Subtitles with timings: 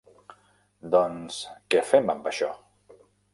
[0.95, 1.37] Doncs,
[1.75, 2.51] què fem amb això?